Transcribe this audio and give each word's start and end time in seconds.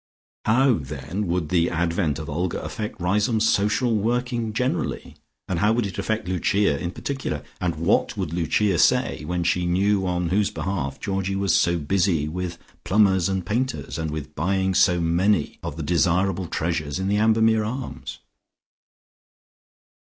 How, 0.45 0.79
then, 0.79 1.27
would 1.27 1.49
the 1.49 1.69
advent 1.69 2.17
of 2.17 2.27
Olga 2.27 2.59
affect 2.65 2.99
Riseholme's 2.99 3.47
social 3.47 3.95
working 3.95 4.51
generally, 4.51 5.15
and 5.47 5.59
how 5.59 5.73
would 5.73 5.85
it 5.85 5.99
affect 5.99 6.27
Lucia 6.27 6.79
in 6.79 6.89
particular? 6.89 7.43
And 7.59 7.75
what 7.75 8.17
would 8.17 8.33
Lucia 8.33 8.79
say 8.79 9.23
when 9.25 9.43
she 9.43 9.67
knew 9.67 10.07
on 10.07 10.29
whose 10.29 10.49
behalf 10.49 10.99
Georgie 10.99 11.35
was 11.35 11.55
so 11.55 11.77
busy 11.77 12.27
with 12.27 12.57
plumbers 12.83 13.29
and 13.29 13.45
painters, 13.45 13.99
and 13.99 14.09
with 14.09 14.33
buying 14.33 14.73
so 14.73 14.99
many 14.99 15.59
of 15.61 15.77
the 15.77 15.83
desirable 15.83 16.47
treasures 16.47 16.97
in 16.97 17.07
the 17.07 17.17
Ambermere 17.17 17.63
Arms? 17.63 18.17